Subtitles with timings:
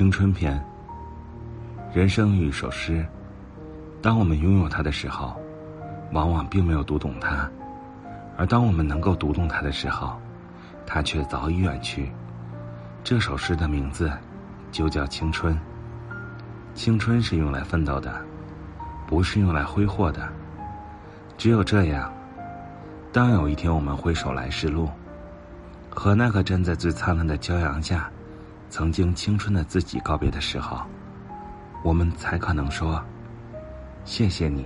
[0.00, 0.58] 青春篇。
[1.92, 3.06] 人生于一首诗，
[4.00, 5.38] 当我们拥有它的时候，
[6.12, 7.46] 往往并没有读懂它；
[8.38, 10.18] 而当我们能够读懂它的时候，
[10.86, 12.10] 它却早已远去。
[13.04, 14.10] 这首诗的名字
[14.72, 15.54] 就叫青春。
[16.74, 18.22] 青春是用来奋斗的，
[19.06, 20.26] 不是用来挥霍的。
[21.36, 22.10] 只有这样，
[23.12, 24.88] 当有一天我们挥手来时路，
[25.90, 28.10] 和那个站在最灿烂的骄阳下，
[28.70, 30.80] 曾经青春的自己告别的时候，
[31.84, 33.04] 我们才可能说
[34.06, 34.64] ：“谢谢你。”